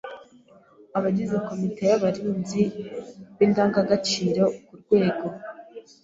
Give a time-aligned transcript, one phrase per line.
[0.97, 2.61] Abagize komite y’abarinzi
[3.37, 5.25] b’indangagaciro ku rwego